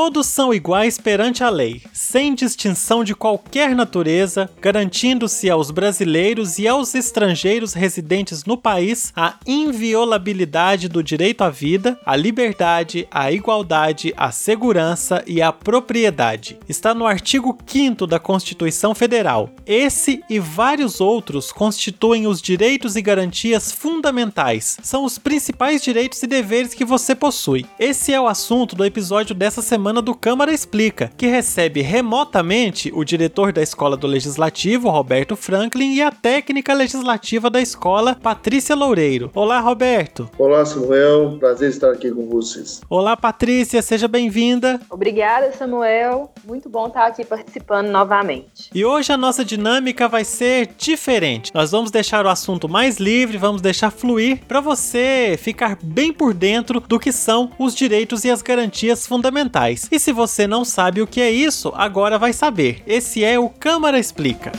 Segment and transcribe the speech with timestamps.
[0.00, 6.68] Todos são iguais perante a lei, sem distinção de qualquer natureza, garantindo-se aos brasileiros e
[6.68, 14.14] aos estrangeiros residentes no país a inviolabilidade do direito à vida, à liberdade, à igualdade,
[14.16, 16.60] à segurança e à propriedade.
[16.68, 19.50] Está no artigo 5 da Constituição Federal.
[19.66, 24.78] Esse e vários outros constituem os direitos e garantias fundamentais.
[24.80, 27.66] São os principais direitos e deveres que você possui.
[27.80, 33.02] Esse é o assunto do episódio dessa semana do Câmara Explica, que recebe remotamente o
[33.02, 39.30] diretor da Escola do Legislativo, Roberto Franklin, e a técnica legislativa da escola, Patrícia Loureiro.
[39.34, 40.30] Olá, Roberto.
[40.38, 41.38] Olá, Samuel.
[41.38, 42.80] Prazer estar aqui com vocês.
[42.88, 43.80] Olá, Patrícia.
[43.80, 44.80] Seja bem-vinda.
[44.90, 46.32] Obrigada, Samuel.
[46.46, 48.70] Muito bom estar aqui participando novamente.
[48.74, 51.50] E hoje a nossa dinâmica vai ser diferente.
[51.54, 56.34] Nós vamos deixar o assunto mais livre, vamos deixar fluir para você ficar bem por
[56.34, 59.77] dentro do que são os direitos e as garantias fundamentais.
[59.90, 62.82] E se você não sabe o que é isso, agora vai saber.
[62.86, 64.50] Esse é o Câmara Explica.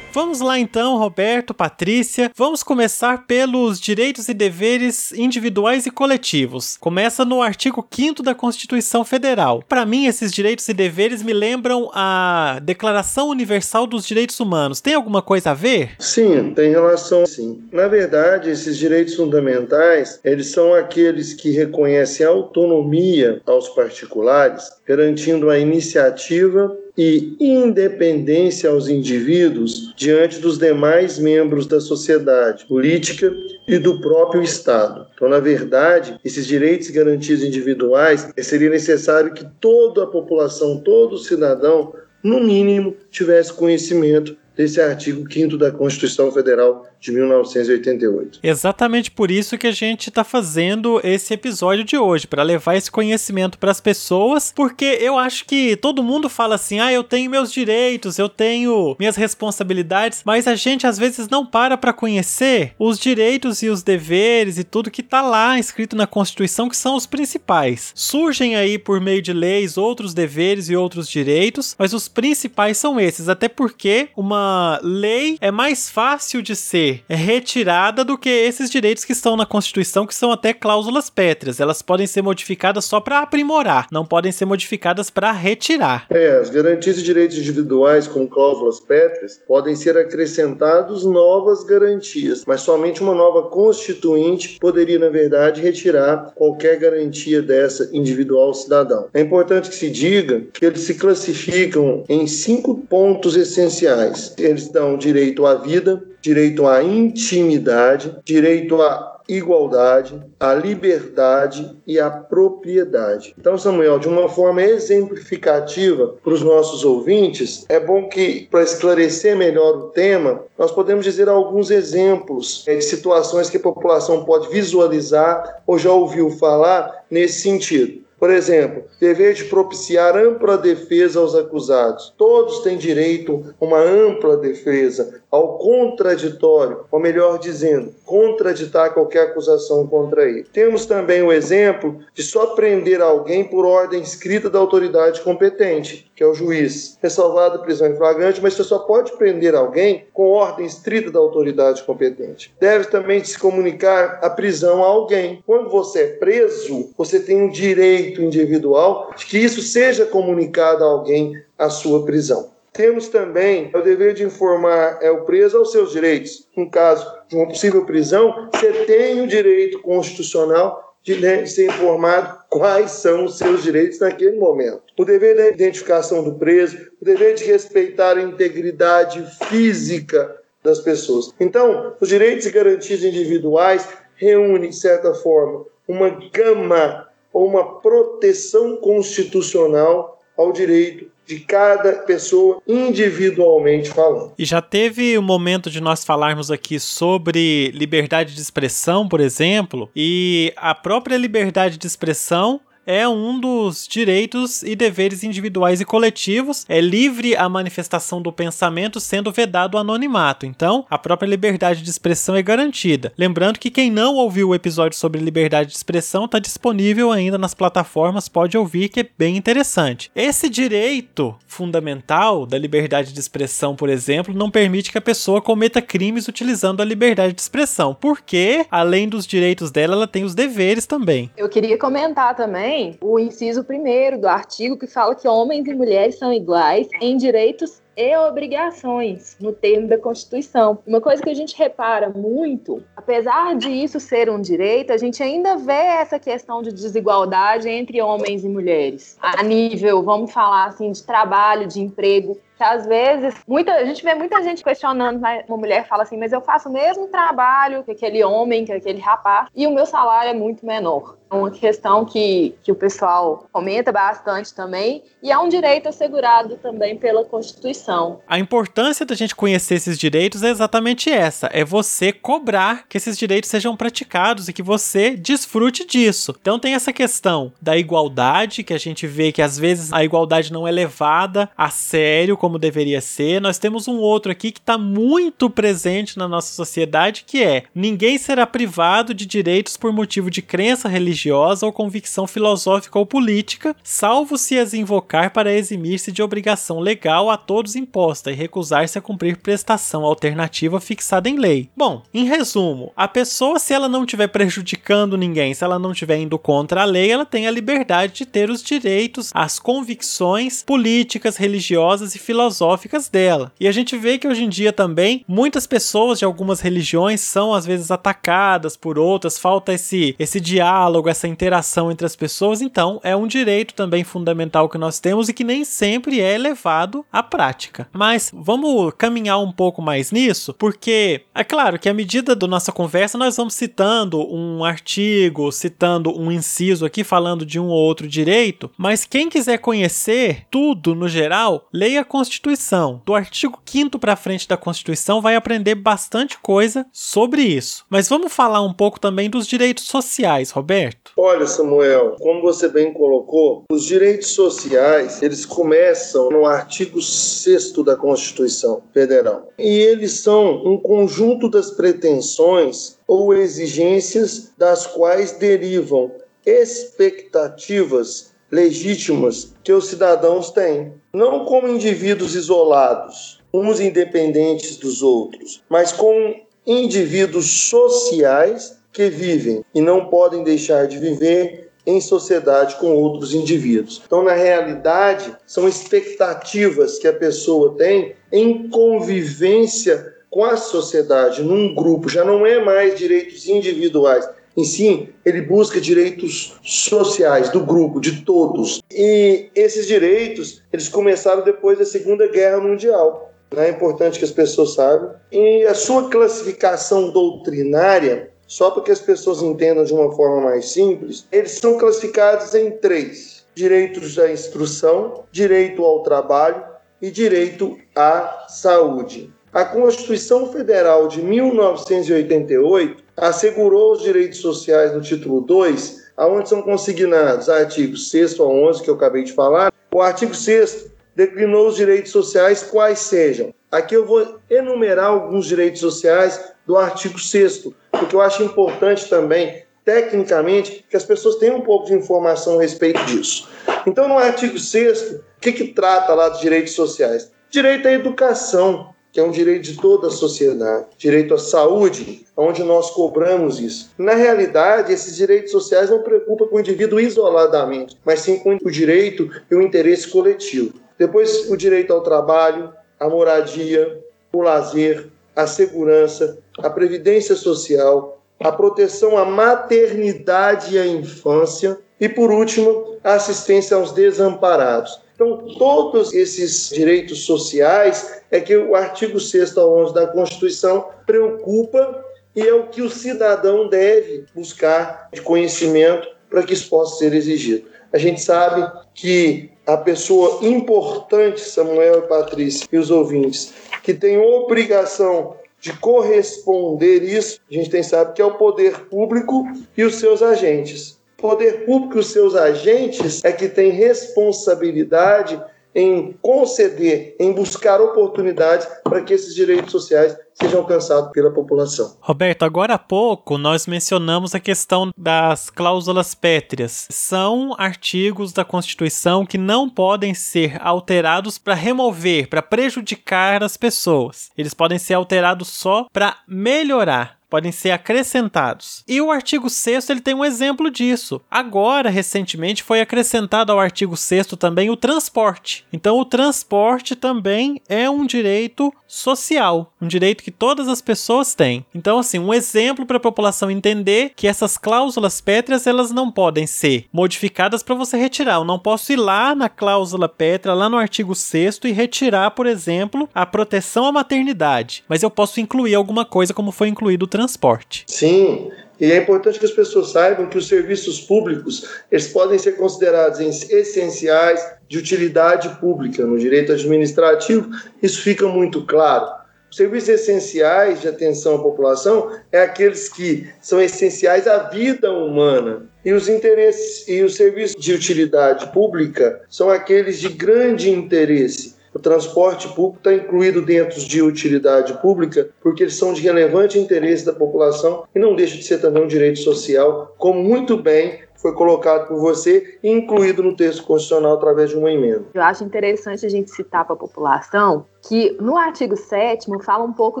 [0.14, 2.30] Vamos lá então, Roberto, Patrícia.
[2.36, 6.76] Vamos começar pelos direitos e deveres individuais e coletivos.
[6.78, 9.64] Começa no artigo 5 da Constituição Federal.
[9.66, 14.82] Para mim, esses direitos e deveres me lembram a Declaração Universal dos Direitos Humanos.
[14.82, 15.92] Tem alguma coisa a ver?
[15.98, 17.64] Sim, tem relação sim.
[17.72, 25.58] Na verdade, esses direitos fundamentais, eles são aqueles que reconhecem autonomia aos particulares, garantindo a
[25.58, 33.32] iniciativa e independência aos indivíduos diante dos demais membros da sociedade política
[33.66, 35.06] e do próprio Estado.
[35.14, 41.16] Então, na verdade, esses direitos e garantias individuais seria necessário que toda a população, todo
[41.16, 48.38] cidadão, no mínimo, tivesse conhecimento desse artigo 5 da Constituição Federal de 1988.
[48.42, 52.90] Exatamente por isso que a gente está fazendo esse episódio de hoje, para levar esse
[52.90, 57.30] conhecimento para as pessoas, porque eu acho que todo mundo fala assim: "Ah, eu tenho
[57.30, 62.74] meus direitos, eu tenho minhas responsabilidades", mas a gente às vezes não para para conhecer
[62.78, 66.94] os direitos e os deveres e tudo que está lá escrito na Constituição que são
[66.94, 67.92] os principais.
[67.94, 73.00] Surgem aí por meio de leis outros deveres e outros direitos, mas os principais são
[73.00, 74.41] esses, até porque uma
[74.82, 80.06] lei é mais fácil de ser retirada do que esses direitos que estão na Constituição,
[80.06, 81.60] que são até cláusulas pétreas.
[81.60, 86.06] Elas podem ser modificadas só para aprimorar, não podem ser modificadas para retirar.
[86.10, 92.60] É, as garantias de direitos individuais com cláusulas pétreas podem ser acrescentados novas garantias, mas
[92.60, 99.08] somente uma nova constituinte poderia, na verdade, retirar qualquer garantia dessa individual cidadão.
[99.14, 104.31] É importante que se diga que eles se classificam em cinco pontos essenciais.
[104.38, 112.10] Eles dão direito à vida, direito à intimidade, direito à igualdade, à liberdade e à
[112.10, 113.34] propriedade.
[113.38, 119.36] Então, Samuel, de uma forma exemplificativa para os nossos ouvintes, é bom que, para esclarecer
[119.36, 124.48] melhor o tema, nós podemos dizer alguns exemplos é, de situações que a população pode
[124.48, 128.02] visualizar ou já ouviu falar nesse sentido.
[128.22, 132.14] Por exemplo, dever de propiciar ampla defesa aos acusados.
[132.16, 139.86] Todos têm direito a uma ampla defesa, ao contraditório, ou melhor dizendo, contraditar qualquer acusação
[139.86, 140.44] contra ele.
[140.52, 146.22] Temos também o exemplo de só prender alguém por ordem escrita da autoridade competente, que
[146.22, 146.98] é o juiz.
[147.02, 151.18] Ressalvada a prisão em flagrante, mas você só pode prender alguém com ordem estrita da
[151.18, 152.54] autoridade competente.
[152.60, 155.42] Deve também se comunicar a prisão a alguém.
[155.46, 160.88] Quando você é preso, você tem um direito individual de que isso seja comunicado a
[160.88, 162.51] alguém a sua prisão.
[162.72, 166.48] Temos também o dever de informar é, o preso aos seus direitos.
[166.56, 172.38] No caso de uma possível prisão, você tem o direito constitucional de né, ser informado
[172.48, 174.82] quais são os seus direitos naquele momento.
[174.96, 181.34] O dever da identificação do preso, o dever de respeitar a integridade física das pessoas.
[181.40, 188.76] Então, os direitos e garantias individuais reúnem, de certa forma, uma gama ou uma proteção
[188.76, 194.32] constitucional ao direito de cada pessoa individualmente falando.
[194.38, 199.20] E já teve o um momento de nós falarmos aqui sobre liberdade de expressão, por
[199.20, 205.84] exemplo, e a própria liberdade de expressão é um dos direitos e deveres individuais e
[205.84, 206.64] coletivos.
[206.68, 210.46] É livre a manifestação do pensamento, sendo vedado o anonimato.
[210.46, 213.12] Então, a própria liberdade de expressão é garantida.
[213.16, 217.54] Lembrando que quem não ouviu o episódio sobre liberdade de expressão está disponível ainda nas
[217.54, 220.10] plataformas, pode ouvir que é bem interessante.
[220.14, 225.82] Esse direito fundamental da liberdade de expressão, por exemplo, não permite que a pessoa cometa
[225.82, 230.86] crimes utilizando a liberdade de expressão, porque além dos direitos dela, ela tem os deveres
[230.86, 231.30] também.
[231.36, 236.18] Eu queria comentar também o inciso primeiro do artigo que fala que homens e mulheres
[236.18, 240.78] são iguais em direitos e obrigações no termo da Constituição.
[240.86, 245.22] Uma coisa que a gente repara muito, apesar de isso ser um direito, a gente
[245.22, 249.18] ainda vê essa questão de desigualdade entre homens e mulheres.
[249.20, 254.04] A nível, vamos falar assim, de trabalho, de emprego que às vezes muita, a gente
[254.04, 257.90] vê muita gente questionando, uma mulher fala assim, mas eu faço o mesmo trabalho que
[257.90, 261.16] aquele homem, que aquele rapaz, e o meu salário é muito menor.
[261.32, 266.58] É uma questão que, que o pessoal comenta bastante também, e é um direito assegurado
[266.58, 268.20] também pela Constituição.
[268.28, 273.16] A importância da gente conhecer esses direitos é exatamente essa: é você cobrar que esses
[273.16, 276.36] direitos sejam praticados e que você desfrute disso.
[276.38, 280.52] Então tem essa questão da igualdade, que a gente vê que às vezes a igualdade
[280.52, 283.40] não é levada a sério como deveria ser.
[283.40, 288.18] Nós temos um outro aqui que está muito presente na nossa sociedade, que é ninguém
[288.18, 293.76] será privado de direitos por motivo de crença religiosa religiosa ou convicção filosófica ou política,
[293.82, 299.02] salvo se as invocar para eximir-se de obrigação legal a todos imposta e recusar-se a
[299.02, 301.70] cumprir prestação alternativa fixada em lei.
[301.76, 306.18] Bom, em resumo, a pessoa, se ela não estiver prejudicando ninguém, se ela não estiver
[306.18, 311.36] indo contra a lei, ela tem a liberdade de ter os direitos, as convicções políticas,
[311.36, 313.52] religiosas e filosóficas dela.
[313.60, 317.54] E a gente vê que hoje em dia também muitas pessoas de algumas religiões são
[317.54, 323.00] às vezes atacadas por outras, falta esse, esse diálogo, essa interação entre as pessoas, então
[323.04, 327.22] é um direito também fundamental que nós temos e que nem sempre é levado à
[327.22, 327.88] prática.
[327.92, 332.72] Mas vamos caminhar um pouco mais nisso, porque é claro que à medida da nossa
[332.72, 338.08] conversa nós vamos citando um artigo, citando um inciso aqui falando de um ou outro
[338.08, 343.00] direito, mas quem quiser conhecer tudo no geral, leia a Constituição.
[343.04, 347.84] Do artigo 5 para frente da Constituição vai aprender bastante coisa sobre isso.
[347.88, 350.91] Mas vamos falar um pouco também dos direitos sociais, Roberto.
[351.16, 357.96] Olha, Samuel, como você bem colocou, os direitos sociais, eles começam no artigo 6 da
[357.96, 359.48] Constituição Federal.
[359.58, 366.10] E eles são um conjunto das pretensões ou exigências das quais derivam
[366.46, 375.92] expectativas legítimas que os cidadãos têm, não como indivíduos isolados, uns independentes dos outros, mas
[375.92, 376.34] como
[376.66, 384.02] indivíduos sociais que vivem e não podem deixar de viver em sociedade com outros indivíduos.
[384.06, 391.74] Então, na realidade, são expectativas que a pessoa tem em convivência com a sociedade, num
[391.74, 392.08] grupo.
[392.08, 394.28] Já não é mais direitos individuais.
[394.56, 398.82] Em sim, ele busca direitos sociais do grupo, de todos.
[398.90, 403.32] E esses direitos, eles começaram depois da Segunda Guerra Mundial.
[403.56, 405.14] É importante que as pessoas saibam.
[405.30, 410.72] E a sua classificação doutrinária só para que as pessoas entendam de uma forma mais
[410.72, 416.62] simples, eles são classificados em três: direitos à instrução, direito ao trabalho
[417.00, 419.32] e direito à saúde.
[419.54, 427.48] A Constituição Federal de 1988 assegurou os direitos sociais no título 2, aonde são consignados
[427.48, 429.72] artigos 6 a 11, que eu acabei de falar.
[429.94, 433.54] O artigo 6 declinou os direitos sociais quais sejam.
[433.70, 439.62] Aqui eu vou enumerar alguns direitos sociais do artigo 6 porque eu acho importante também,
[439.84, 443.48] tecnicamente, que as pessoas tenham um pouco de informação a respeito disso.
[443.86, 447.30] Então, no artigo 6 o que, que trata lá dos direitos sociais?
[447.50, 450.86] Direito à educação, que é um direito de toda a sociedade.
[450.96, 453.90] Direito à saúde, onde nós cobramos isso.
[453.98, 458.70] Na realidade, esses direitos sociais não preocupam com o indivíduo isoladamente, mas sim com o
[458.70, 460.74] direito e o interesse coletivo.
[460.98, 464.00] Depois, o direito ao trabalho, à moradia,
[464.32, 472.08] o lazer, a segurança, a previdência social, a proteção à maternidade e à infância e,
[472.08, 475.00] por último, a assistência aos desamparados.
[475.14, 482.04] Então, todos esses direitos sociais é que o artigo 6 ao 11 da Constituição preocupa
[482.34, 487.12] e é o que o cidadão deve buscar de conhecimento para que isso possa ser
[487.12, 487.71] exigido.
[487.92, 494.18] A gente sabe que a pessoa importante, Samuel e Patrícia e os ouvintes, que tem
[494.18, 499.44] obrigação de corresponder isso, a gente tem sabe que é o poder público
[499.76, 501.00] e os seus agentes.
[501.16, 505.40] poder público e os seus agentes é que tem responsabilidade
[505.74, 511.96] em conceder, em buscar oportunidades para que esses direitos sociais sejam alcançados pela população.
[512.00, 516.86] Roberto, agora há pouco nós mencionamos a questão das cláusulas pétreas.
[516.90, 524.30] São artigos da Constituição que não podem ser alterados para remover, para prejudicar as pessoas.
[524.36, 528.84] Eles podem ser alterados só para melhorar podem ser acrescentados.
[528.86, 531.18] E o artigo 6 ele tem um exemplo disso.
[531.30, 535.64] Agora, recentemente, foi acrescentado ao artigo 6 também o transporte.
[535.72, 541.64] Então, o transporte também é um direito social, um direito que todas as pessoas têm.
[541.74, 546.46] Então, assim, um exemplo para a população entender que essas cláusulas pétreas elas não podem
[546.46, 548.34] ser modificadas para você retirar.
[548.34, 552.46] Eu não posso ir lá na cláusula pétrea, lá no artigo 6 e retirar, por
[552.46, 557.08] exemplo, a proteção à maternidade, mas eu posso incluir alguma coisa como foi incluído o
[557.08, 557.84] transporte transporte.
[557.86, 558.50] Sim,
[558.80, 563.20] e é importante que as pessoas saibam que os serviços públicos eles podem ser considerados
[563.48, 566.04] essenciais de utilidade pública.
[566.04, 567.48] No direito administrativo,
[567.80, 569.22] isso fica muito claro.
[569.48, 575.66] Os serviços essenciais de atenção à população é aqueles que são essenciais à vida humana.
[575.84, 581.78] E os interesses e os serviços de utilidade pública são aqueles de grande interesse o
[581.78, 587.12] transporte público está incluído dentro de utilidade pública porque eles são de relevante interesse da
[587.12, 591.86] população e não deixa de ser também um direito social, como muito bem foi colocado
[591.86, 595.04] por você e incluído no texto constitucional através de uma emenda.
[595.14, 599.72] Eu acho interessante a gente citar para a população que no artigo 7 fala um
[599.72, 600.00] pouco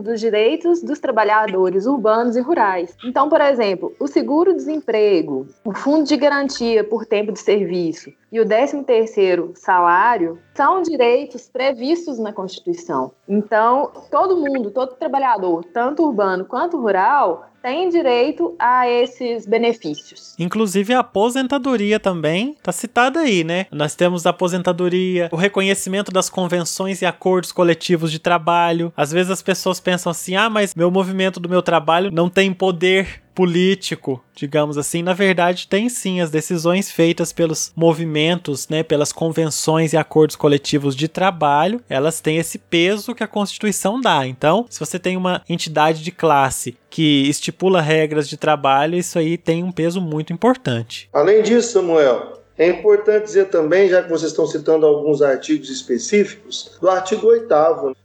[0.00, 2.96] dos direitos dos trabalhadores urbanos e rurais.
[3.04, 8.46] Então, por exemplo, o seguro-desemprego, o fundo de garantia por tempo de serviço e o
[8.46, 13.12] 13º salário são direitos previstos na Constituição.
[13.28, 20.34] Então, todo mundo, todo trabalhador, tanto urbano quanto rural, tem direito a esses benefícios.
[20.36, 23.66] Inclusive a aposentadoria também está citada aí, né?
[23.70, 28.92] Nós temos a aposentadoria, o reconhecimento das convenções e acordos coletivos de trabalho.
[28.96, 32.52] Às vezes as pessoas pensam assim: "Ah, mas meu movimento do meu trabalho não tem
[32.52, 39.12] poder político, digamos assim, na verdade tem sim as decisões feitas pelos movimentos, né, pelas
[39.12, 44.26] convenções e acordos coletivos de trabalho, elas têm esse peso que a Constituição dá.
[44.26, 49.38] Então, se você tem uma entidade de classe que estipula regras de trabalho, isso aí
[49.38, 51.08] tem um peso muito importante.
[51.12, 56.76] Além disso, Samuel, é importante dizer também, já que vocês estão citando alguns artigos específicos,
[56.80, 57.46] do artigo 8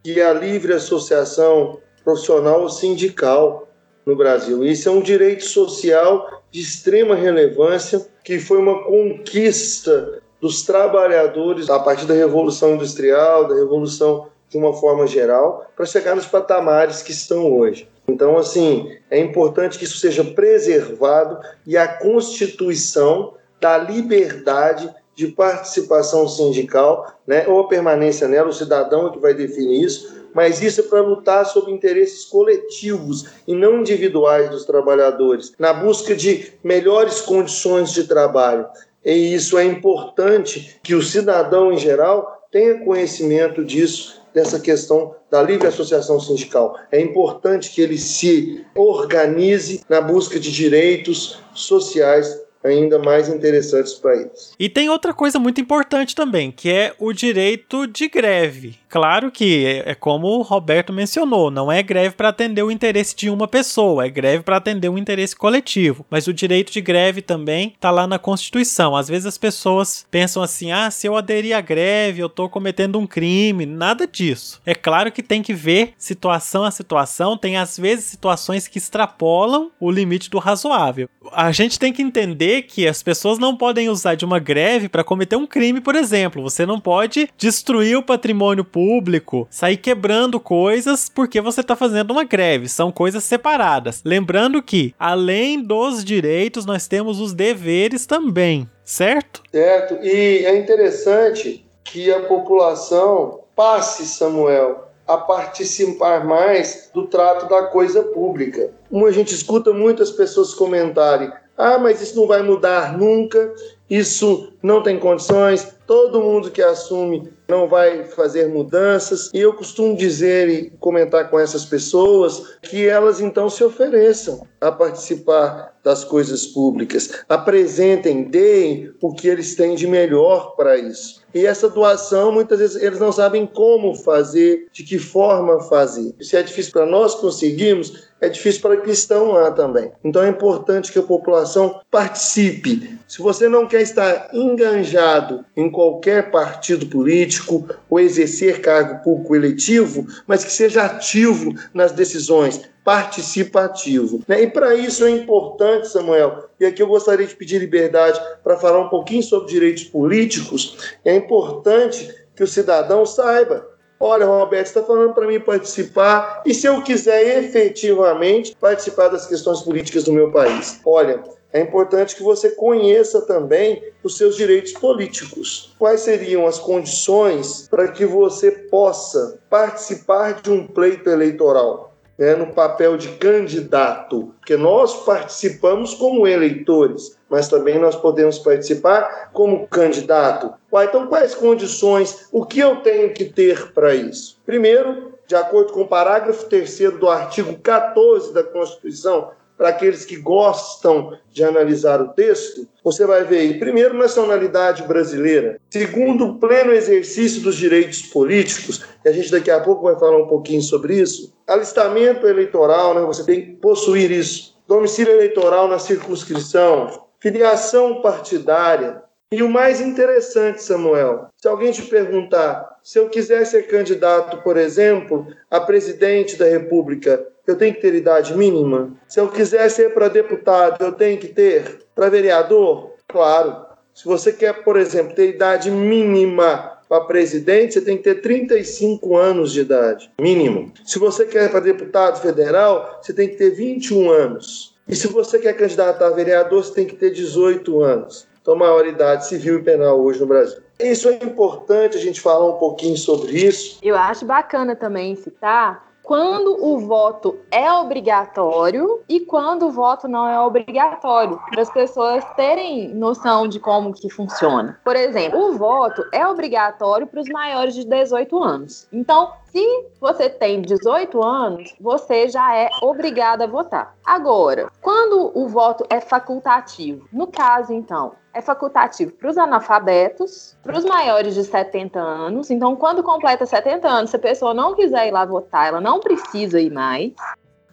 [0.03, 3.67] que é a livre associação profissional ou sindical
[4.05, 4.63] no Brasil.
[4.63, 11.79] Isso é um direito social de extrema relevância que foi uma conquista dos trabalhadores a
[11.79, 17.11] partir da Revolução Industrial, da Revolução de uma forma geral, para chegar nos patamares que
[17.11, 17.89] estão hoje.
[18.07, 26.27] Então, assim, é importante que isso seja preservado e a Constituição dá liberdade de participação
[26.27, 30.81] sindical, né, ou a permanência nela, o cidadão é que vai definir isso, mas isso
[30.81, 37.21] é para lutar sobre interesses coletivos e não individuais dos trabalhadores, na busca de melhores
[37.21, 38.67] condições de trabalho.
[39.03, 45.41] E isso é importante que o cidadão em geral tenha conhecimento disso, dessa questão da
[45.41, 46.77] livre associação sindical.
[46.91, 54.15] É importante que ele se organize na busca de direitos sociais ainda mais interessantes para
[54.15, 54.53] eles.
[54.59, 58.77] E tem outra coisa muito importante também, que é o direito de greve.
[58.89, 63.15] Claro que é, é como o Roberto mencionou, não é greve para atender o interesse
[63.15, 66.05] de uma pessoa, é greve para atender um interesse coletivo.
[66.09, 68.95] Mas o direito de greve também está lá na Constituição.
[68.95, 72.97] Às vezes as pessoas pensam assim: ah, se eu aderir à greve, eu estou cometendo
[72.97, 73.65] um crime.
[73.65, 74.61] Nada disso.
[74.65, 79.71] É claro que tem que ver situação a situação, tem às vezes situações que extrapolam
[79.79, 81.09] o limite do razoável.
[81.31, 85.03] A gente tem que entender que as pessoas não podem usar de uma greve para
[85.03, 86.41] cometer um crime, por exemplo.
[86.41, 92.23] Você não pode destruir o patrimônio público, sair quebrando coisas porque você está fazendo uma
[92.23, 92.67] greve.
[92.67, 94.01] São coisas separadas.
[94.05, 99.43] Lembrando que, além dos direitos, nós temos os deveres também, certo?
[99.51, 99.97] Certo.
[100.01, 108.03] E é interessante que a população passe, Samuel, a participar mais do trato da coisa
[108.03, 108.71] pública.
[108.89, 113.53] Como a gente escuta muitas pessoas comentarem: ah, mas isso não vai mudar nunca,
[113.89, 119.31] isso não tem condições, todo mundo que assume não vai fazer mudanças.
[119.33, 124.71] E eu costumo dizer e comentar com essas pessoas que elas então se ofereçam a
[124.71, 131.21] participar das coisas públicas, apresentem, deem o que eles têm de melhor para isso.
[131.33, 136.15] E essa doação, muitas vezes, eles não sabem como fazer, de que forma fazer.
[136.19, 139.91] Se é difícil para nós conseguirmos, é difícil para que estão lá também.
[140.03, 142.97] Então é importante que a população participe.
[143.07, 150.07] Se você não quer estar enganjado em qualquer partido político ou exercer cargo público eletivo,
[150.25, 154.21] mas que seja ativo nas decisões, participativo.
[154.25, 154.43] Né?
[154.43, 158.79] E para isso é importante, Samuel, e aqui eu gostaria de pedir liberdade para falar
[158.79, 163.67] um pouquinho sobre direitos políticos, é importante que o cidadão saiba
[163.99, 169.61] Olha, Roberto, está falando para mim participar, e se eu quiser efetivamente participar das questões
[169.61, 170.79] políticas do meu país?
[170.85, 175.73] Olha, é importante que você conheça também os seus direitos políticos.
[175.79, 181.96] Quais seriam as condições para que você possa participar de um pleito eleitoral?
[182.17, 189.29] Né, no papel de candidato, porque nós participamos como eleitores, mas também nós podemos participar
[189.31, 190.53] como candidato.
[190.73, 194.39] Ué, então, quais condições, o que eu tenho que ter para isso?
[194.45, 200.15] Primeiro, de acordo com o parágrafo 3 do artigo 14 da Constituição, para aqueles que
[200.15, 207.55] gostam de analisar o texto, você vai ver primeiro, nacionalidade brasileira, segundo, pleno exercício dos
[207.55, 212.27] direitos políticos, e a gente daqui a pouco vai falar um pouquinho sobre isso, alistamento
[212.27, 219.49] eleitoral, né, você tem que possuir isso, domicílio eleitoral na circunscrição, filiação partidária, e o
[219.49, 225.59] mais interessante, Samuel, se alguém te perguntar se eu quiser ser candidato, por exemplo, a
[225.59, 228.91] presidente da República, eu tenho que ter idade mínima?
[229.07, 231.79] Se eu quiser ser para deputado, eu tenho que ter?
[231.95, 232.93] Para vereador?
[233.07, 233.65] Claro.
[233.93, 239.17] Se você quer, por exemplo, ter idade mínima para presidente, você tem que ter 35
[239.17, 240.71] anos de idade, mínimo.
[240.85, 244.75] Se você quer para deputado federal, você tem que ter 21 anos.
[244.87, 248.27] E se você quer candidatar a vereador, você tem que ter 18 anos.
[248.41, 250.59] Então, maioridade civil e penal hoje no Brasil.
[250.79, 253.79] Isso é importante a gente falar um pouquinho sobre isso.
[253.81, 260.25] Eu acho bacana também citar quando o voto é obrigatório e quando o voto não
[260.25, 264.79] é obrigatório, para as pessoas terem noção de como que funciona.
[264.85, 268.87] Por exemplo, o voto é obrigatório para os maiores de 18 anos.
[268.93, 273.93] Então, se você tem 18 anos, você já é obrigado a votar.
[274.05, 280.77] Agora, quando o voto é facultativo, no caso, então, é facultativo para os analfabetos, para
[280.77, 282.51] os maiores de 70 anos.
[282.51, 285.99] Então, quando completa 70 anos, se a pessoa não quiser ir lá votar, ela não
[285.99, 287.13] precisa ir mais.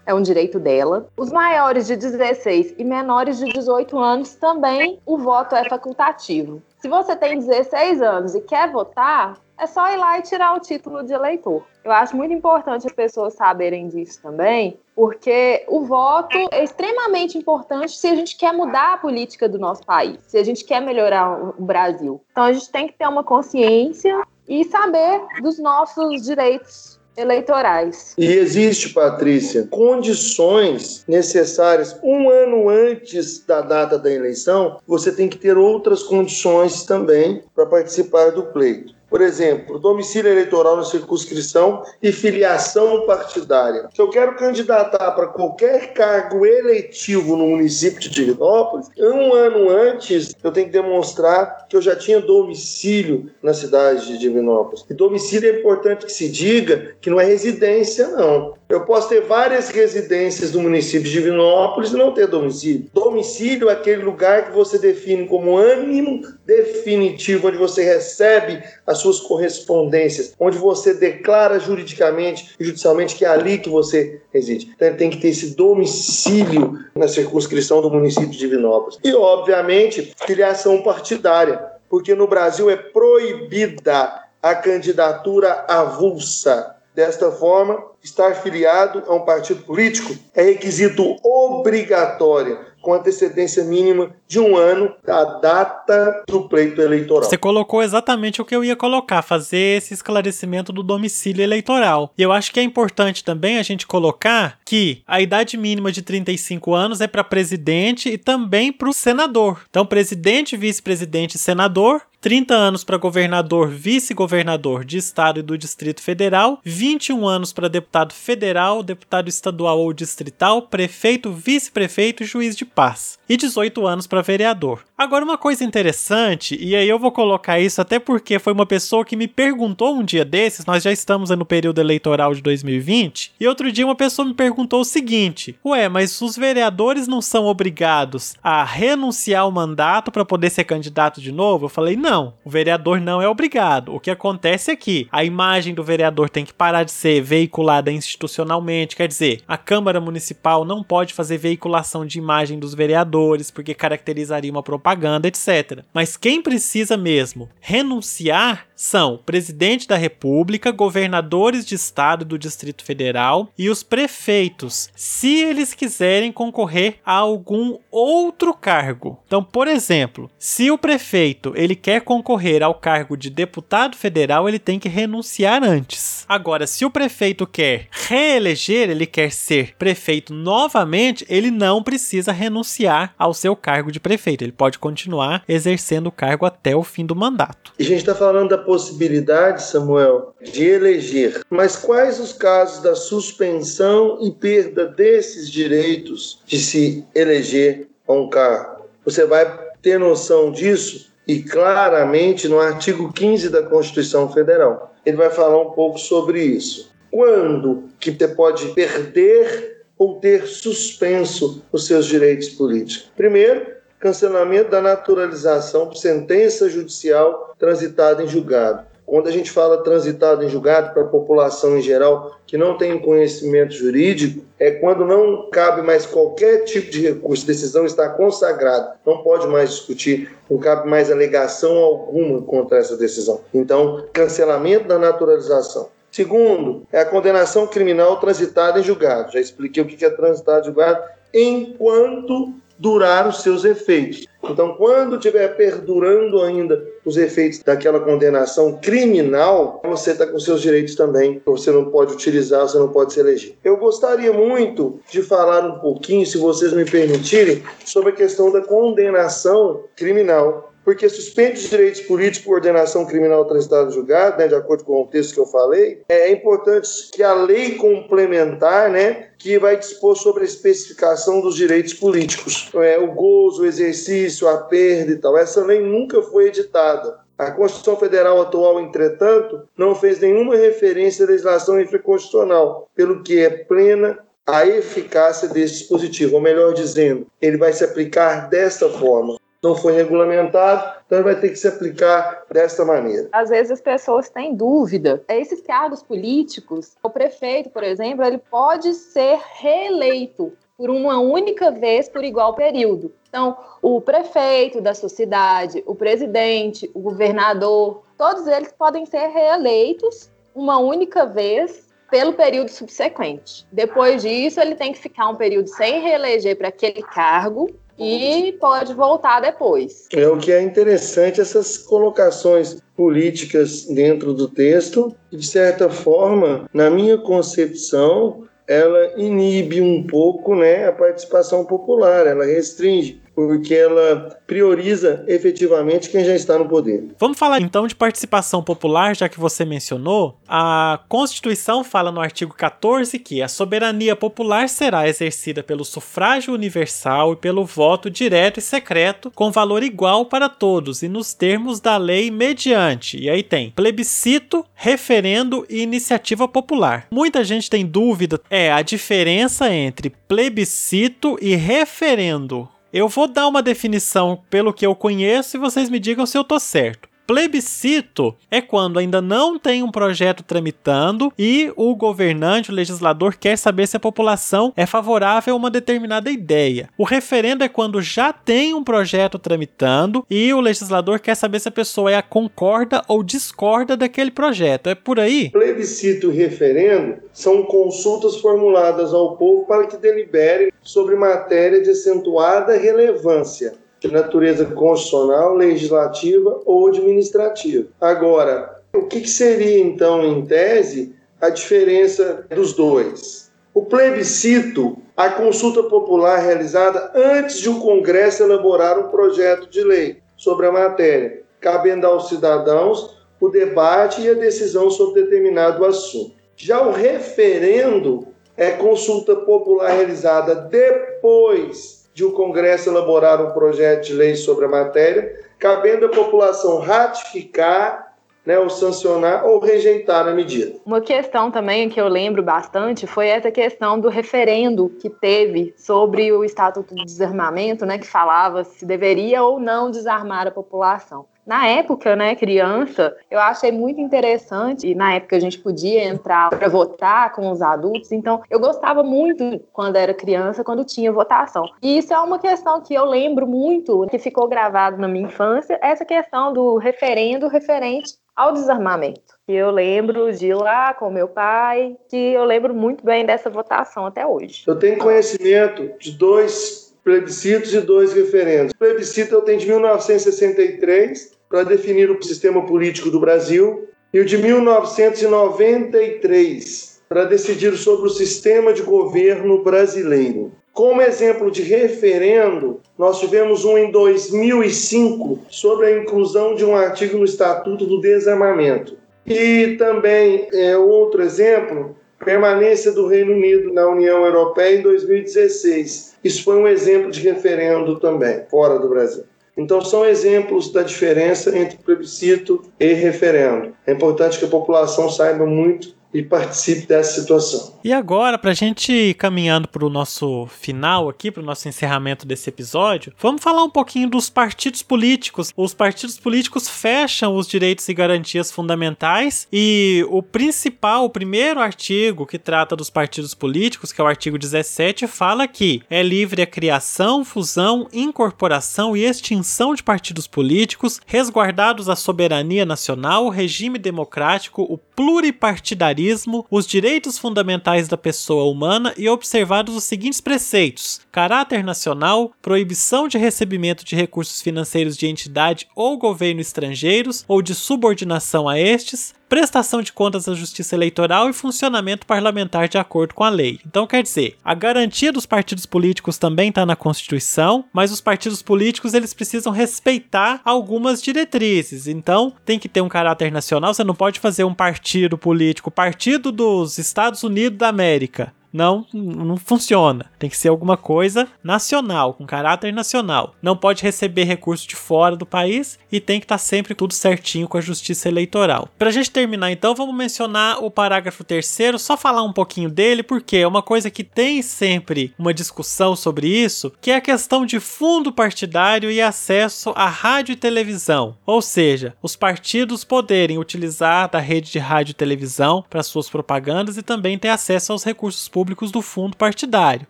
[0.06, 1.06] É um direito dela.
[1.16, 6.62] Os maiores de 16 e menores de 18 anos também o voto é facultativo.
[6.84, 10.60] Se você tem 16 anos e quer votar, é só ir lá e tirar o
[10.60, 11.64] título de eleitor.
[11.82, 17.96] Eu acho muito importante as pessoas saberem disso também, porque o voto é extremamente importante
[17.96, 21.54] se a gente quer mudar a política do nosso país, se a gente quer melhorar
[21.58, 22.20] o Brasil.
[22.30, 28.14] Então a gente tem que ter uma consciência e saber dos nossos direitos eleitorais.
[28.18, 31.98] E existe, Patrícia, condições necessárias.
[32.02, 37.66] Um ano antes da data da eleição, você tem que ter outras condições também para
[37.66, 38.94] participar do pleito.
[39.14, 43.88] Por exemplo, domicílio eleitoral na circunscrição e filiação partidária.
[43.94, 50.34] Se eu quero candidatar para qualquer cargo eletivo no município de Divinópolis, um ano antes
[50.42, 54.84] eu tenho que demonstrar que eu já tinha domicílio na cidade de Divinópolis.
[54.90, 58.54] E domicílio é importante que se diga que não é residência, não.
[58.68, 62.86] Eu posso ter várias residências no município de Divinópolis e não ter domicílio.
[62.92, 69.20] Domicílio é aquele lugar que você define como ânimo definitivo, onde você recebe as suas
[69.20, 74.72] correspondências, onde você declara juridicamente e judicialmente que é ali que você reside.
[74.74, 78.98] Então ele tem que ter esse domicílio na circunscrição do município de Divinópolis.
[79.04, 86.74] E, obviamente, filiação partidária, porque no Brasil é proibida a candidatura avulsa.
[86.94, 94.40] Desta forma, estar filiado a um partido político é requisito obrigatório com antecedência mínima de
[94.40, 97.22] um ano da data do pleito eleitoral.
[97.22, 102.12] Você colocou exatamente o que eu ia colocar, fazer esse esclarecimento do domicílio eleitoral.
[102.18, 106.02] E eu acho que é importante também a gente colocar que a idade mínima de
[106.02, 109.60] 35 anos é para presidente e também para o senador.
[109.70, 116.00] Então, presidente, vice-presidente e senador 30 anos para governador, vice-governador de estado e do Distrito
[116.00, 122.64] Federal, 21 anos para deputado federal, deputado estadual ou distrital, prefeito, vice-prefeito e juiz de
[122.64, 124.82] paz, e 18 anos para vereador.
[124.98, 129.04] Agora, uma coisa interessante, e aí eu vou colocar isso até porque foi uma pessoa
[129.04, 133.46] que me perguntou um dia desses, nós já estamos no período eleitoral de 2020, e
[133.46, 138.34] outro dia uma pessoa me perguntou o seguinte: Ué, mas os vereadores não são obrigados
[138.42, 141.66] a renunciar ao mandato para poder ser candidato de novo?
[141.66, 143.94] Eu falei: não, o vereador não é obrigado.
[143.94, 147.92] O que acontece é que a imagem do vereador tem que parar de ser veiculada
[147.92, 153.74] institucionalmente, quer dizer, a Câmara Municipal não pode fazer veiculação de imagem dos vereadores porque
[154.04, 155.82] caracterizaria uma propaganda, etc.
[155.92, 163.48] Mas quem precisa mesmo renunciar são presidente da República, governadores de estado do Distrito Federal
[163.56, 169.18] e os prefeitos, se eles quiserem concorrer a algum outro cargo.
[169.26, 174.58] Então, por exemplo, se o prefeito ele quer concorrer ao cargo de deputado federal, ele
[174.58, 176.24] tem que renunciar antes.
[176.28, 183.14] Agora, se o prefeito quer reeleger, ele quer ser prefeito novamente, ele não precisa renunciar
[183.18, 184.42] ao seu cargo de prefeito.
[184.42, 187.72] Ele pode continuar exercendo o cargo até o fim do mandato.
[187.78, 191.42] E a gente está falando da possibilidade, Samuel, de eleger.
[191.50, 198.28] Mas quais os casos da suspensão e perda desses direitos de se eleger a um
[198.28, 198.84] cargo?
[199.04, 199.44] Você vai
[199.82, 204.94] ter noção disso e claramente no artigo 15 da Constituição Federal.
[205.04, 206.90] Ele vai falar um pouco sobre isso.
[207.10, 213.10] Quando que você pode perder ou ter suspenso os seus direitos políticos?
[213.16, 213.73] Primeiro,
[214.04, 218.84] cancelamento da naturalização por sentença judicial transitada em julgado.
[219.06, 222.98] Quando a gente fala transitado em julgado para a população em geral que não tem
[222.98, 229.22] conhecimento jurídico, é quando não cabe mais qualquer tipo de recurso, decisão está consagrada, não
[229.22, 233.40] pode mais discutir, não cabe mais alegação alguma contra essa decisão.
[233.54, 235.88] Então, cancelamento da naturalização.
[236.12, 239.32] Segundo, é a condenação criminal transitada em julgado.
[239.32, 241.02] Já expliquei o que é transitado em julgado.
[241.32, 244.26] Enquanto durar os seus efeitos.
[244.42, 250.94] Então, quando estiver perdurando ainda os efeitos daquela condenação criminal, você está com seus direitos
[250.94, 251.40] também.
[251.46, 253.54] Você não pode utilizar, você não pode se eleger.
[253.64, 258.60] Eu gostaria muito de falar um pouquinho, se vocês me permitirem, sobre a questão da
[258.60, 264.84] condenação criminal porque suspende os direitos políticos por ordenação criminal transitada julgado, né, de acordo
[264.84, 269.76] com o texto que eu falei, é importante que a lei complementar, né, que vai
[269.76, 275.16] dispor sobre a especificação dos direitos políticos, é, o gozo, o exercício, a perda e
[275.16, 277.24] tal, essa lei nunca foi editada.
[277.36, 283.50] A Constituição Federal atual, entretanto, não fez nenhuma referência à legislação infraconstitucional, pelo que é
[283.50, 289.74] plena a eficácia desse dispositivo, ou melhor dizendo, ele vai se aplicar desta forma não
[289.74, 293.28] foi regulamentado, então vai ter que se aplicar desta maneira.
[293.32, 295.24] Às vezes as pessoas têm dúvida.
[295.26, 302.08] Esses cargos políticos, o prefeito, por exemplo, ele pode ser reeleito por uma única vez
[302.08, 303.12] por igual período.
[303.28, 310.30] Então, o prefeito da sua cidade, o presidente, o governador, todos eles podem ser reeleitos
[310.54, 313.66] uma única vez pelo período subsequente.
[313.72, 318.94] Depois disso, ele tem que ficar um período sem reeleger para aquele cargo e pode
[318.94, 320.06] voltar depois.
[320.12, 326.90] É o que é interessante essas colocações políticas dentro do texto, de certa forma, na
[326.90, 335.24] minha concepção, ela inibe um pouco, né, a participação popular, ela restringe porque ela prioriza
[335.26, 337.08] efetivamente quem já está no poder.
[337.18, 340.38] Vamos falar então de participação popular, já que você mencionou.
[340.48, 347.32] A Constituição fala no artigo 14 que a soberania popular será exercida pelo sufrágio universal
[347.32, 351.96] e pelo voto direto e secreto, com valor igual para todos e nos termos da
[351.96, 353.18] lei mediante.
[353.18, 357.06] E aí tem plebiscito, referendo e iniciativa popular.
[357.10, 362.68] Muita gente tem dúvida é a diferença entre plebiscito e referendo.
[362.96, 366.44] Eu vou dar uma definição pelo que eu conheço e vocês me digam se eu
[366.44, 367.08] tô certo.
[367.26, 373.56] Plebiscito é quando ainda não tem um projeto tramitando e o governante, o legislador, quer
[373.56, 376.90] saber se a população é favorável a uma determinada ideia.
[376.98, 381.68] O referendo é quando já tem um projeto tramitando e o legislador quer saber se
[381.68, 384.90] a pessoa é a concorda ou discorda daquele projeto.
[384.90, 385.48] É por aí?
[385.50, 392.76] Plebiscito e referendo são consultas formuladas ao povo para que deliberem sobre matéria de acentuada
[392.76, 397.88] relevância de natureza constitucional, legislativa ou administrativa.
[397.98, 403.50] Agora, o que seria então, em tese, a diferença dos dois?
[403.72, 410.18] O plebiscito, a consulta popular realizada antes de o Congresso elaborar um projeto de lei
[410.36, 416.34] sobre a matéria, cabendo aos cidadãos o debate e a decisão sobre determinado assunto.
[416.56, 424.14] Já o referendo é consulta popular realizada depois de o Congresso elaborar um projeto de
[424.14, 428.14] lei sobre a matéria, cabendo à população ratificar
[428.46, 430.76] né, ou sancionar ou rejeitar a medida.
[430.84, 436.30] Uma questão também que eu lembro bastante foi essa questão do referendo que teve sobre
[436.30, 441.26] o Estatuto do Desarmamento, né, que falava se deveria ou não desarmar a população.
[441.46, 446.48] Na época, né, criança, eu achei muito interessante e na época a gente podia entrar
[446.50, 451.68] para votar com os adultos, então eu gostava muito quando era criança, quando tinha votação.
[451.82, 455.78] E isso é uma questão que eu lembro muito, que ficou gravado na minha infância,
[455.82, 459.34] essa questão do referendo referente ao desarmamento.
[459.46, 464.06] Eu lembro de ir lá com meu pai, que eu lembro muito bem dessa votação
[464.06, 464.64] até hoje.
[464.66, 468.72] Eu tenho conhecimento de dois plebiscitos e dois referendos.
[468.72, 474.24] O plebiscito eu tenho de 1963, para definir o sistema político do Brasil, e o
[474.24, 480.50] de 1993 para decidir sobre o sistema de governo brasileiro.
[480.72, 487.18] Como exemplo de referendo, nós tivemos um em 2005 sobre a inclusão de um artigo
[487.18, 488.98] no Estatuto do Desarmamento.
[489.24, 496.16] E também, é, outro exemplo, permanência do Reino Unido na União Europeia em 2016.
[496.24, 499.22] Isso foi um exemplo de referendo também, fora do Brasil.
[499.56, 503.74] Então, são exemplos da diferença entre plebiscito e referendo.
[503.86, 507.74] É importante que a população saiba muito e participe dessa situação.
[507.82, 511.68] E agora, para a gente ir caminhando para o nosso final aqui, para o nosso
[511.68, 515.52] encerramento desse episódio, vamos falar um pouquinho dos partidos políticos.
[515.56, 522.24] Os partidos políticos fecham os direitos e garantias fundamentais e o principal, o primeiro artigo
[522.24, 526.46] que trata dos partidos políticos, que é o artigo 17, fala que é livre a
[526.46, 534.62] criação, fusão, incorporação e extinção de partidos políticos, resguardados a soberania nacional, o regime democrático,
[534.62, 536.03] o pluripartidarismo,
[536.50, 543.16] os direitos fundamentais da pessoa humana e observados os seguintes preceitos: caráter nacional, proibição de
[543.16, 549.80] recebimento de recursos financeiros de entidade ou governo estrangeiros ou de subordinação a estes, prestação
[549.80, 553.60] de contas à justiça eleitoral e funcionamento parlamentar de acordo com a lei.
[553.64, 558.42] Então, quer dizer, a garantia dos partidos políticos também está na Constituição, mas os partidos
[558.42, 561.86] políticos eles precisam respeitar algumas diretrizes.
[561.86, 563.72] Então, tem que ter um caráter nacional.
[563.72, 569.36] Você não pode fazer um partido político, Partido dos Estados Unidos da América não, não
[569.36, 570.06] funciona.
[570.16, 573.34] Tem que ser alguma coisa nacional, com caráter nacional.
[573.42, 576.94] Não pode receber recurso de fora do país e tem que estar tá sempre tudo
[576.94, 578.68] certinho com a justiça eleitoral.
[578.78, 583.02] Para a gente terminar, então, vamos mencionar o parágrafo terceiro, só falar um pouquinho dele,
[583.02, 587.44] porque é uma coisa que tem sempre uma discussão sobre isso, que é a questão
[587.44, 591.16] de fundo partidário e acesso à rádio e televisão.
[591.26, 596.76] Ou seja, os partidos poderem utilizar da rede de rádio e televisão para suas propagandas
[596.76, 599.86] e também ter acesso aos recursos públicos públicos do fundo partidário.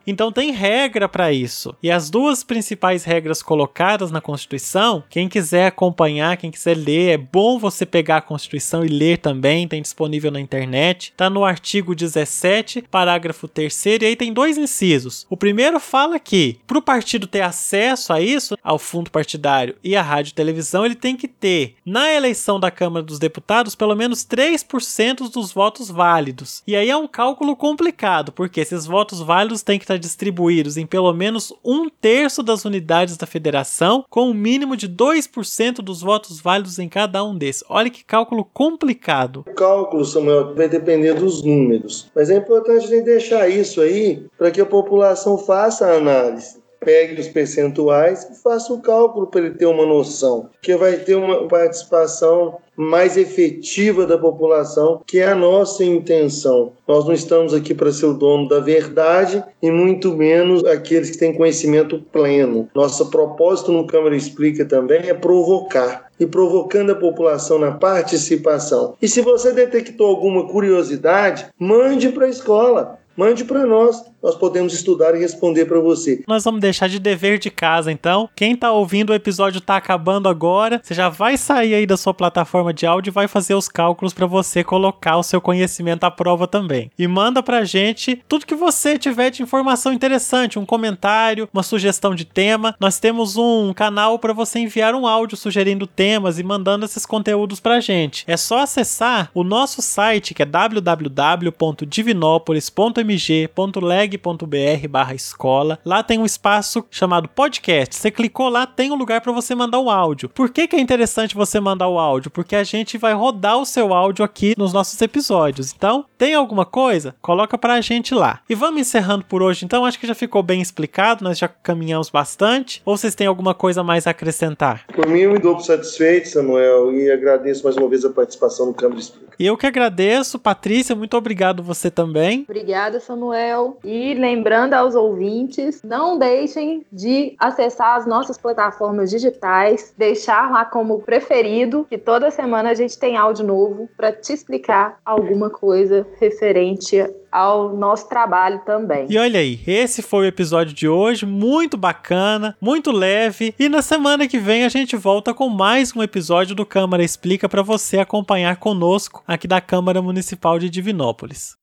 [0.06, 1.74] Então tem regra para isso.
[1.82, 7.18] E as duas principais regras colocadas na Constituição, quem quiser acompanhar, quem quiser ler, é
[7.18, 11.12] bom você pegar a Constituição e ler também, tem disponível na internet.
[11.16, 15.26] Tá no artigo 17, parágrafo 3 e aí tem dois incisos.
[15.28, 19.96] O primeiro fala que para o partido ter acesso a isso, ao fundo partidário e
[19.96, 23.96] à rádio e televisão, ele tem que ter na eleição da Câmara dos Deputados pelo
[23.96, 26.62] menos 3% dos votos válidos.
[26.64, 30.84] E aí é um cálculo complicado, porque esses votos válidos têm que estar distribuídos em
[30.84, 36.42] pelo menos um terço das unidades da federação, com um mínimo de 2% dos votos
[36.42, 37.64] válidos em cada um desses.
[37.70, 39.46] Olha que cálculo complicado.
[39.48, 42.10] O cálculo, Samuel, vai depender dos números.
[42.14, 47.28] Mas é importante deixar isso aí para que a população faça a análise pegue os
[47.28, 52.58] percentuais e faça o cálculo para ele ter uma noção, que vai ter uma participação
[52.76, 56.72] mais efetiva da população, que é a nossa intenção.
[56.86, 61.18] Nós não estamos aqui para ser o dono da verdade e muito menos aqueles que
[61.18, 62.68] têm conhecimento pleno.
[62.74, 68.94] Nosso propósito no Câmara Explica também é provocar e provocando a população na participação.
[69.00, 72.98] E se você detectou alguma curiosidade, mande para a escola.
[73.16, 76.24] Mande para nós, nós podemos estudar e responder para você.
[76.26, 78.28] Nós vamos deixar de dever de casa, então.
[78.34, 82.12] Quem tá ouvindo o episódio tá acabando agora, você já vai sair aí da sua
[82.12, 86.10] plataforma de áudio e vai fazer os cálculos para você colocar o seu conhecimento à
[86.10, 86.90] prova também.
[86.98, 92.16] E manda pra gente tudo que você tiver de informação interessante, um comentário, uma sugestão
[92.16, 92.74] de tema.
[92.80, 97.60] Nós temos um canal para você enviar um áudio sugerindo temas e mandando esses conteúdos
[97.60, 98.24] pra gente.
[98.26, 105.78] É só acessar o nosso site que é www.divinopolis.com divinópolis.mg.leg.br escola.
[105.84, 107.96] Lá tem um espaço chamado podcast.
[107.96, 110.28] Você clicou lá, tem um lugar para você mandar o áudio.
[110.28, 112.30] Por que, que é interessante você mandar o áudio?
[112.30, 115.72] Porque a gente vai rodar o seu áudio aqui nos nossos episódios.
[115.76, 117.14] Então, tem alguma coisa?
[117.20, 118.40] Coloca pra gente lá.
[118.48, 119.84] E vamos encerrando por hoje, então.
[119.84, 122.80] Acho que já ficou bem explicado, nós já caminhamos bastante.
[122.84, 124.86] Ou vocês têm alguma coisa mais a acrescentar?
[124.94, 128.74] Por mim, eu me dou satisfeito, Samuel, e agradeço mais uma vez a participação no
[128.74, 129.34] Câmara Explica.
[129.38, 132.44] E eu que agradeço, Patrícia, muito obrigado você também.
[132.48, 133.78] Obrigada, Samuel.
[133.84, 141.00] E lembrando aos ouvintes, não deixem de acessar as nossas plataformas digitais, deixar lá como
[141.00, 147.04] preferido, que toda semana a gente tem áudio novo para te explicar alguma coisa referente
[147.34, 149.06] ao nosso trabalho também.
[149.10, 153.82] E olha aí, esse foi o episódio de hoje, muito bacana, muito leve, e na
[153.82, 157.98] semana que vem a gente volta com mais um episódio do Câmara Explica para você
[157.98, 161.56] acompanhar conosco aqui da Câmara Municipal de Divinópolis.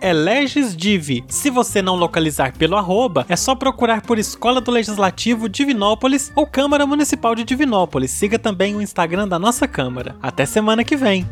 [0.00, 1.24] elegesdiv.
[1.26, 6.46] Se você não localizar pelo arroba, é só procurar por Escola do Legislativo Divinópolis ou
[6.46, 8.12] Câmara Municipal de Divinópolis.
[8.12, 10.14] Siga também o Instagram da nossa Câmara.
[10.22, 11.26] Até semana que vem!